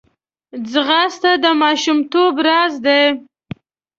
[0.71, 3.03] ځغاسته د ماشومتوب راز دی